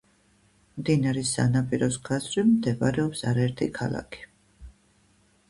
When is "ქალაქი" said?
3.79-4.27